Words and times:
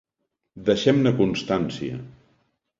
Deixem-ne 0.69 1.13
constància. 1.21 2.03